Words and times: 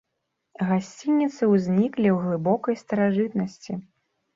Гасцініцы 0.69 1.43
ўзніклі 1.53 2.09
ў 2.15 2.27
глыбокай 2.27 2.75
старажытнасці. 2.85 3.83